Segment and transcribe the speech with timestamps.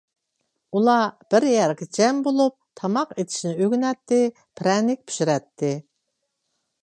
[0.77, 1.03] ئۇلار
[1.33, 4.21] بىر يەرگە جەم بولۇپ، تاماق ئېتىشنى ئۆگىنەتتى،
[4.61, 5.73] پىرەنىك پىشۇراتتى.